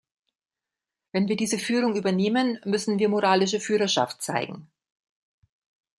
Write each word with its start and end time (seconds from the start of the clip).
Wenn 1.11 1.27
wir 1.27 1.35
diese 1.37 1.59
Führung 1.59 1.95
übernehmen, 1.95 2.57
müssen 2.65 2.97
wir 2.97 3.07
moralische 3.07 3.59
Führerschaft 3.59 4.23
zeigen. 4.23 4.67